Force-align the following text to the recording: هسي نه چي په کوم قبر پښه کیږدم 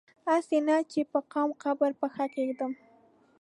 هسي 0.27 0.57
نه 0.67 0.75
چي 0.91 1.01
په 1.11 1.19
کوم 1.31 1.49
قبر 1.63 1.91
پښه 2.01 2.25
کیږدم 2.35 2.71